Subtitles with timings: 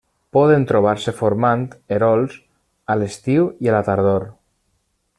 [0.35, 1.67] Poden trobar-se formant
[1.97, 2.39] erols
[2.95, 4.31] a l'estiu i a la tardor.